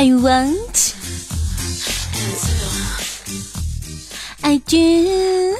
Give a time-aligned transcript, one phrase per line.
[0.00, 0.94] I want,
[4.42, 5.56] I do。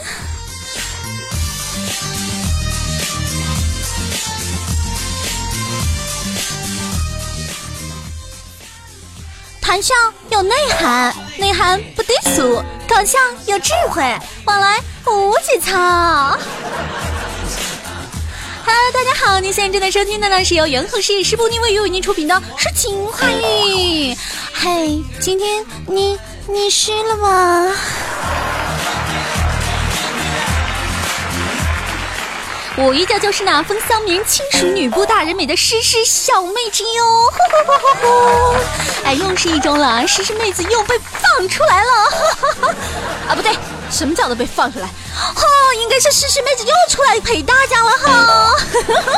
[9.61, 9.93] 谈笑
[10.30, 14.02] 有内涵，内涵不低俗，搞笑有智慧，
[14.44, 16.39] 往来无节操。
[18.70, 24.15] Hello，大家好，您现在正在收听的呢是由元和事业师播尼为为您出品的《诗情画意》。
[24.52, 27.74] 嘿，今天你你湿了吗？
[32.80, 37.32] 我依旧就是那风骚迷人、轻熟女不大人美的诗诗小妹子哟！
[39.04, 41.91] 哎，又是一周了，诗诗妹子又被放出来了！
[42.09, 42.74] 哈哈哈
[43.30, 43.51] 啊，不对，
[43.91, 44.87] 什么叫做被放出来？
[44.87, 45.42] 哦，
[45.82, 48.54] 应该是诗诗妹子又出来陪大家了哈！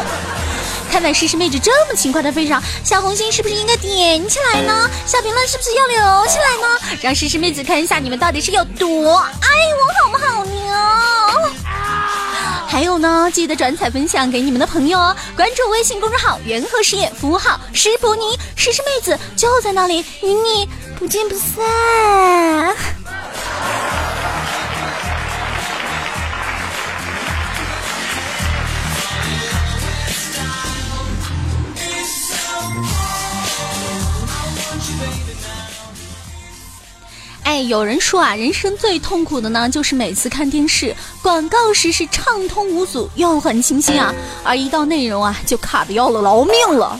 [0.90, 4.88] 看在诗诗妹子这么勤快的份上，小红心是不是应该点起来呢？
[5.04, 6.80] 小评论是不是要留起来呢？
[7.02, 11.19] 让诗诗妹子看一下你们到底是有多爱我，好不好呢？
[12.70, 15.16] 还有呢，记得转采分享给你们的朋友哦！
[15.34, 22.76] 关注微信公众号“元和实业”，服务号“石婆尼”，诗诗妹子就在那里，与你不见不散。
[37.50, 46.96] 哎，有人说啊，人生最痛苦的呢，就是每次看电视广告时是畅通无阻又很清晰啊，而一到内容啊，就卡的要了老命了，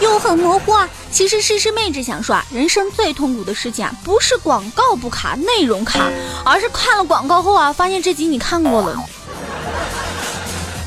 [0.00, 0.88] 又很模糊啊。
[1.10, 6.08] 其实诗诗妹只想说啊，人生最痛苦的事情啊，不是广告不卡，内容卡，
[6.44, 8.96] 而是看了广告后啊，发现这集你看过了。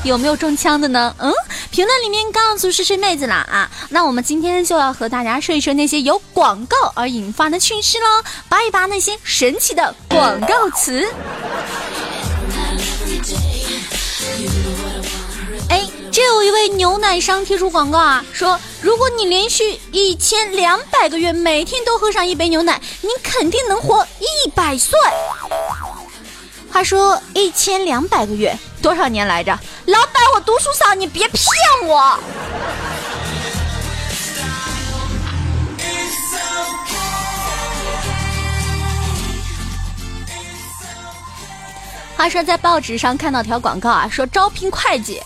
[0.04, 1.14] 有没有中枪的呢？
[1.18, 1.32] 嗯，
[1.70, 3.70] 评论里面告诉诗诗妹子了啊！
[3.88, 11.06] 那我们今天就要和大家说一说那些由广告而引发的趣事喽，扒一扒那些神奇的广告词。
[15.68, 24.98] 哎，这有一位牛奶商贴出广告啊，说如果你连续一千两百个月每天都喝上一杯牛奶，你肯定能活一百岁。
[26.72, 29.52] 话说一千两百个月多少年来着？
[29.84, 31.44] 老板，我读书少，你别骗
[31.86, 32.18] 我。
[42.16, 45.20] 话说在报纸上看到条广告啊，说招聘会计，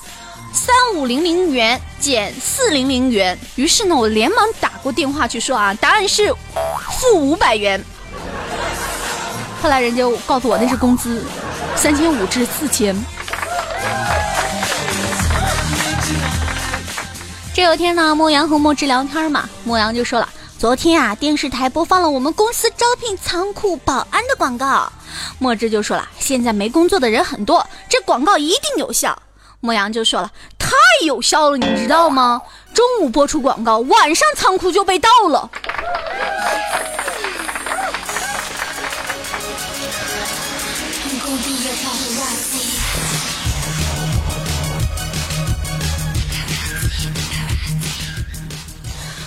[0.52, 3.38] 三五零零元减四零零元。
[3.54, 6.34] 于是呢，我连忙打过电话去说啊，答案是
[6.98, 7.82] 负五百元。
[9.66, 11.24] 后来人家告诉我那是工资，
[11.74, 12.94] 三千五至四千。
[17.52, 24.88] 这有天呢，莫阳和莫志聊天嘛，莫阳就说了，昨天啊，电视台播放了我们公司招聘仓库保安的广告。
[25.40, 29.20] 莫志就说了，现在没工作的人很多，这广告一定有效。
[29.58, 30.68] 莫阳就说了，太
[31.04, 32.40] 有效了，你知道吗？
[32.72, 35.50] 中午播出广告，晚上仓库就被盗了。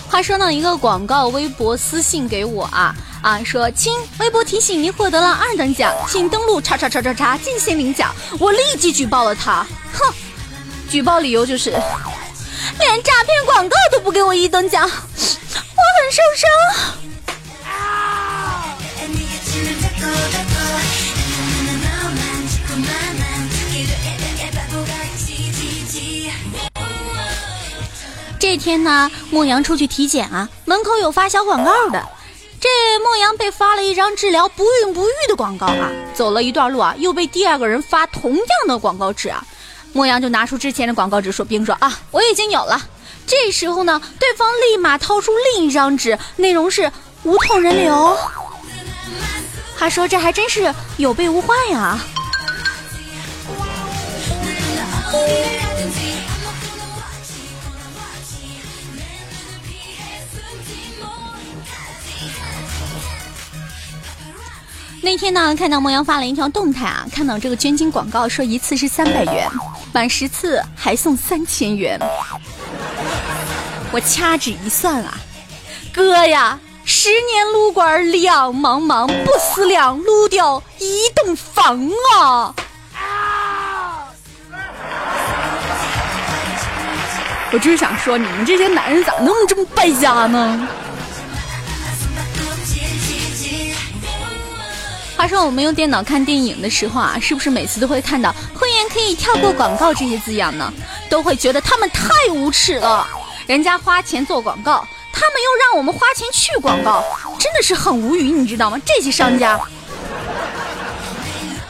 [0.08, 8.12] 话说呢，一个广告微博私信给我啊啊，说亲，微博提醒您获得了二等奖，请登录叉叉叉叉叉进行领奖。
[8.38, 10.12] 我立即举报了他，哼，
[10.90, 15.00] 举报理由就是连诈骗广告都不给我一等奖，我很
[16.12, 16.48] 受伤。
[28.50, 32.04] 这天呢，莫阳出去体检啊，门口有发小广告的。
[32.58, 32.68] 这
[32.98, 39.46] 莫阳被发了一张治疗不孕不育的广告啊，走了一段路啊，又被第二个人发同样的广告纸啊。
[39.92, 42.82] 莫阳就拿出之前的广告纸说，并说啊，我已经有了。
[43.24, 46.90] 这时候呢，对方立马掏出另一张纸，内容是
[47.22, 48.18] 无痛人流。
[49.78, 52.00] 他说这还真是有备无患呀。
[65.02, 69.48] 那天呢，看到莫阳发了一条动态啊，看到这个捐精广告说一次是三百元，
[69.92, 71.98] 满十次还送三千元。
[73.92, 75.14] 我掐指一算啊，
[75.92, 82.54] 哥呀，十年撸管两茫茫，不思量撸掉一栋房啊！
[87.52, 90.68] 我就是想说，你们这些男人咋那么这么败家呢？
[95.20, 100.72] 话说我们用电脑看电影的时候啊，是不是每次都会看到“会员可以跳过广告”这些字样呢？
[101.10, 103.06] 都会觉得他们太无耻了。
[103.46, 104.82] 人家花钱做广告，
[105.12, 107.04] 他们又让我们花钱去广告，
[107.38, 108.80] 真的是很无语，你知道吗？
[108.82, 109.60] 这些商家。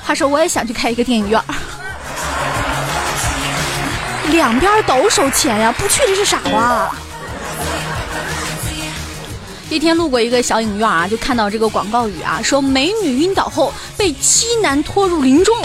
[0.04, 1.42] 话说我也想去开一个电影院，
[4.26, 6.94] 两边都收钱呀，不去这是啥啊？
[9.70, 15.56] 一天路过一个小影院啊，就看到这个广告语啊，说美女晕倒后被七男拖入林中，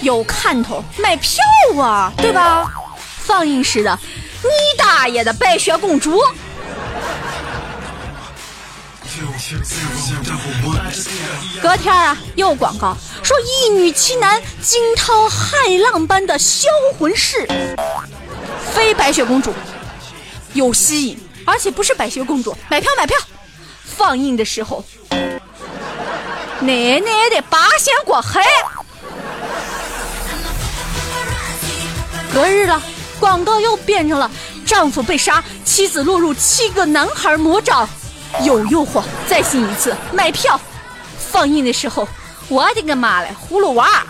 [0.00, 1.42] 有看头，买票
[1.76, 2.70] 啊，对吧？
[3.18, 3.98] 放映室的，
[4.42, 6.22] 你大爷的白雪公主！
[11.60, 17.44] 隔天啊，又广告说一女七男惊涛骇浪般的销魂式，
[18.72, 19.52] 非白雪公主，
[20.52, 21.18] 有吸引。
[21.46, 23.16] 而且不是白雪公主，买票买票！
[23.84, 24.84] 放映的时候，
[26.60, 28.42] 奶奶的八仙过海。
[32.34, 32.82] 隔日了，
[33.18, 34.30] 广告又变成了
[34.66, 37.88] 丈夫被杀，妻子落入七个男孩魔掌，
[38.42, 40.60] 有诱惑，再信一次，买票！
[41.30, 42.06] 放映的时候，
[42.48, 44.04] 我的个妈嘞，葫芦娃！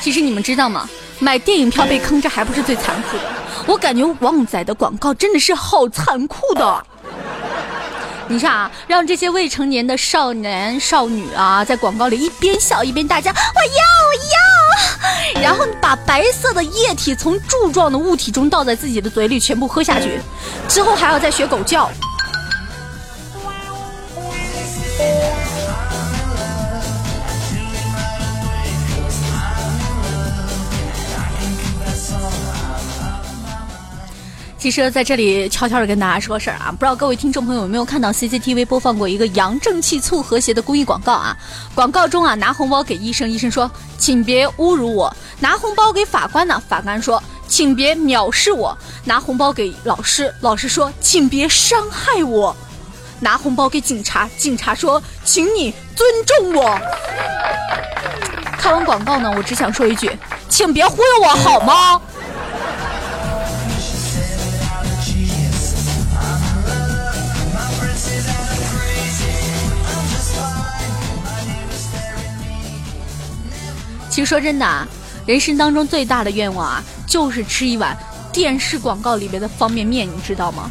[0.00, 0.88] 其实你们知道吗？
[1.18, 3.24] 买电影票被坑，这还不是最残酷的。
[3.66, 6.86] 我感觉旺仔的广告真的是好残酷的。
[8.26, 20.20] 你看啊，让这些未成年的少男少女啊，在广告里一边笑一边大叫“我要我要”，然后把白色的液体从柱状的物体中倒在自己的嘴里，全部喝下去，
[20.68, 21.90] 之后还要再学狗叫。
[34.60, 41.34] 其实在这里悄悄的跟大家说事儿啊，不知道各位听众朋友有没有看到 CCTV 播放过一个扬正气促和谐的公益广告啊？
[41.74, 52.54] 广告中啊，拿红包给医生，医生说请别侮辱我；拿红包给法官呢，法官说请别藐视我；拿红包给老师，老师说请别伤害我；
[53.18, 56.78] 拿红包给警察，警察说请你尊重我。
[58.58, 60.14] 看完广告呢，我只想说一句，
[60.50, 61.98] 请别忽悠我好吗？
[74.10, 74.86] 其实说真的啊，
[75.24, 77.96] 人生当中最大的愿望啊，就是吃一碗
[78.32, 80.68] 电视广告里面的方便面，你知道吗？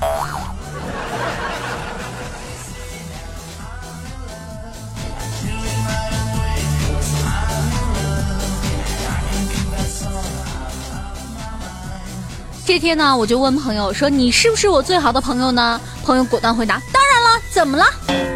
[12.66, 17.84] 这天呢，我就问朋友说：“你是不是我最好的朋友呢？”朋友果断回答：“当然了，怎么了？”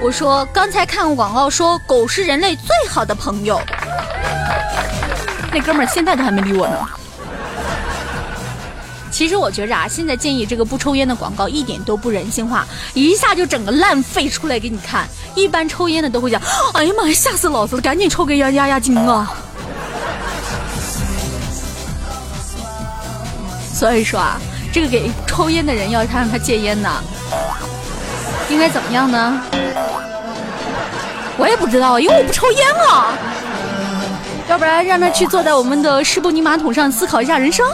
[0.02, 3.62] 我说：“刚才看广告，说狗是人类最好的朋友。”
[5.52, 6.78] 那哥们儿现在都还没理我呢。
[9.12, 15.08] 其实我觉着啊，现在建议这个不抽烟的广告一点都不人性化，一下就整个烂肺出来给你看。
[15.36, 16.42] 一般抽烟的都会讲
[16.74, 19.32] ：“哎呀妈呀，吓死老子了，赶紧抽根烟压压惊啊！”
[23.72, 24.42] 所以说啊，
[24.74, 26.90] 这个给抽烟的人要他让他戒烟呢，
[28.50, 29.40] 应该怎么样呢？
[31.38, 33.14] 我也不知道，因为我不抽烟啊。
[34.50, 37.66] 要不然让他去坐在我们的湿布尼马桶上思考一下人生。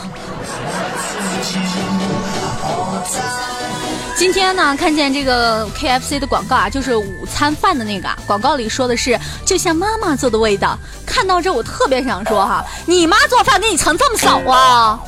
[4.15, 10.77] 今天呢，看见这个 KFC 的广告啊，就是午餐饭的那个广告里说的是就像妈妈做的味道。
[11.05, 14.99] 看到这我特别想说哈，你妈做饭给你盛这么少啊？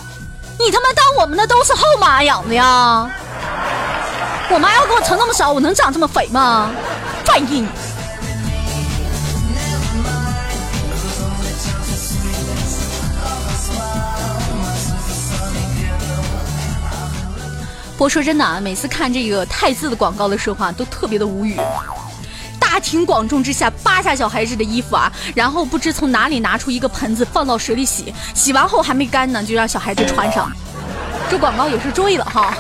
[0.58, 3.10] 你他妈当我们的都是后妈养的呀？
[4.50, 6.72] 我妈要给我盛那么少，我能长这么肥吗？
[7.26, 7.68] 反应。
[18.02, 21.56] 我说真的啊，每次看这个汰渍的广告的时候啊，都特别的无语。
[22.60, 30.52] 大庭广众之下扒下小孩子的衣服啊，然后不知从哪里拿出一个盆子放到水里洗，洗完后还没干呢，就让小孩子穿上。
[31.30, 32.52] 这广告也是注意了哈。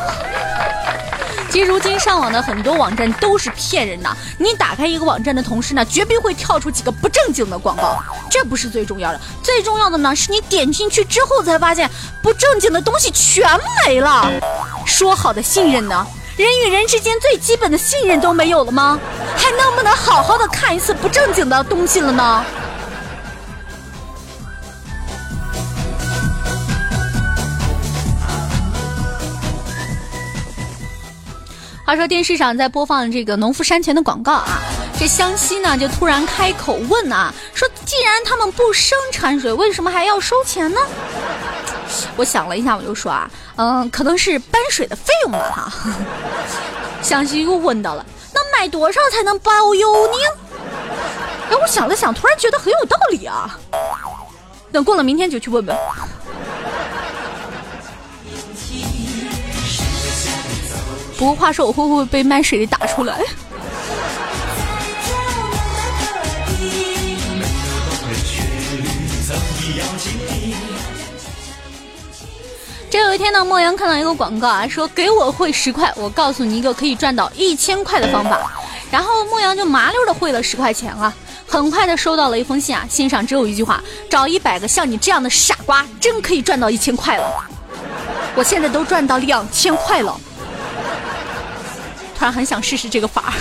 [1.49, 7.97] 其实如今上网的很多网站都是骗人的，你打开一个网站的同时呢，绝逼会跳出几个不正经的广告。
[8.29, 11.89] 这不是最重要的，最重要的呢是你点进去之后才发现
[12.21, 13.43] 不正经的东西全
[13.87, 14.31] 没了。
[15.01, 16.05] 说好的信任呢？
[16.37, 18.99] 人与人之间最基本的信任都没有了吗？
[19.35, 22.45] 还能不能好好的看一次不正经的东西了呢？
[31.83, 34.61] 话说电视上在播放这个农夫山泉的广告啊，
[34.99, 40.79] 这湘西呢就突然开口问啊，说既然他们不生产水，为什么还要收钱呢？
[42.15, 45.93] 我想了一下，我就说啊，嗯，可能是搬水的费用吧哈。
[47.01, 50.13] 湘西又问到了，那买多少才能包邮呢？
[51.49, 53.59] 哎，我想了想，突然觉得很有道理啊。
[54.71, 55.75] 等过了明天就去问问。
[61.17, 63.19] 不过话说，我会不会被卖水的打出来？
[72.91, 78.51] 这有一天呢，莫阳看到一个广告啊，说给我汇十块，我告诉你一个可以赚到一千块的方法。
[78.91, 81.13] 然后莫阳就麻溜的汇了十块钱了，
[81.47, 87.45] 很快的收到了一封信啊，信上只有一句话：找一百个像你这样的傻瓜，真可以赚到一千块了。
[88.35, 90.19] 我现在都赚到两千块了。
[92.19, 93.33] 突然很想试试这个法儿。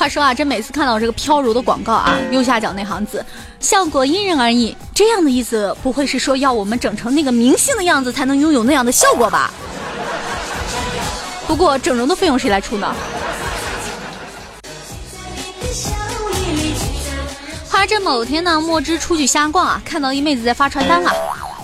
[0.00, 3.22] 话说啊，这每次看到这个飘柔的广告啊，右下角那行字，
[3.60, 4.74] 效果因人而异。
[4.94, 9.52] 这样的意思不会是说要我们整成那个明星的样子才能拥有那样的效果吧？
[11.46, 12.94] 不过整容的费用谁来出呢？
[17.86, 21.12] 这某天呢，墨汁出去瞎逛啊，看到一妹子在发传单啊。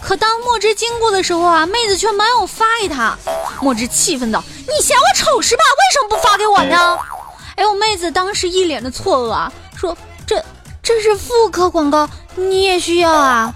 [0.03, 3.17] 可当墨汁经过的时候啊，妹子却没有发给他。
[3.63, 5.63] 墨汁气愤道：“你嫌我丑是吧？
[5.63, 6.99] 为什么不发给我呢？”
[7.57, 9.97] 哎呦，妹子当时一脸的错愕啊，说
[10.27, 10.45] ：“这
[10.83, 13.53] 这是妇科广告，你也需要啊？”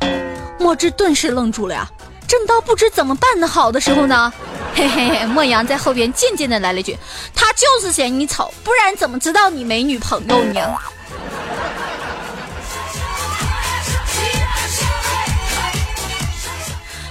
[0.59, 1.89] 墨汁顿时愣住了呀，
[2.27, 4.33] 正到不知怎么办的好的时候呢，
[4.75, 6.99] 嘿嘿嘿，莫阳在后边渐渐的来了句
[7.35, 10.61] ：“他就是嫌你丑，不然怎么知道你没女朋友呢？”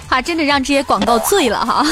[0.09, 1.85] 啊，真的让这些广告醉了哈！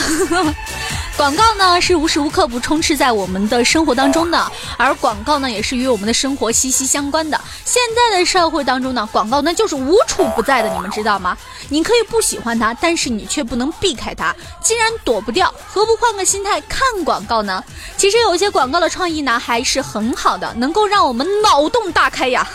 [1.18, 7.42] 广告呢是无时无刻不充斥在我们的生活当中的，而广告呢也是与我们的生活息息相关的。
[7.66, 11.36] 现在的社会当中呢，广告那就是无处不在的，你们知道吗？
[11.70, 14.34] 你可以不喜欢它，但是你却不能避开它。
[14.62, 17.64] 既然躲不掉，何不换个心态看广告呢？
[17.98, 22.48] 其实有一些广告的创意呢还是很好的，能够让我们脑洞大开呀。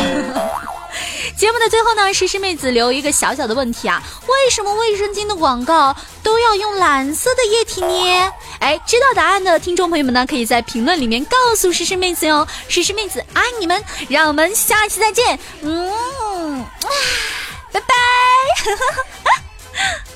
[1.37, 8.33] 节目的最后呢，诗诗妹子留一个小小的问题啊，为什么卫生巾的广告都要用蓝色的液体呢？
[8.61, 12.47] 哎，知道答案的听众朋友们呢，可以在评论里面告诉诗诗妹子哟。
[12.69, 16.65] 诗诗妹子爱你们，让我们下期再见，嗯，
[17.73, 17.95] 拜拜。